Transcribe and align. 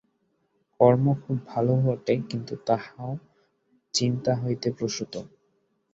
কর্ম 0.79 1.05
খুব 1.23 1.37
ভাল 1.47 1.67
বটে, 1.83 2.13
কিন্তু 2.29 2.53
তাহাও 2.67 3.11
চিন্তা 3.93 4.31
হইতে 4.35 4.67
প্রসূত। 4.71 5.13